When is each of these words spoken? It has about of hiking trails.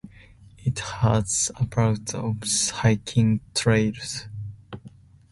It 0.57 0.79
has 0.79 1.51
about 1.59 2.15
of 2.15 2.41
hiking 2.43 3.41
trails. 3.53 4.25